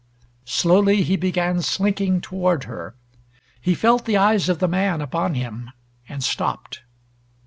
Slowly 0.49 1.03
he 1.03 1.15
began 1.15 1.61
slinking 1.61 2.21
toward 2.21 2.63
her. 2.63 2.95
He 3.61 3.75
felt 3.75 4.05
the 4.05 4.17
eyes 4.17 4.49
of 4.49 4.57
the 4.57 4.67
man 4.67 4.99
upon 4.99 5.35
him, 5.35 5.69
and 6.09 6.23
stopped. 6.23 6.81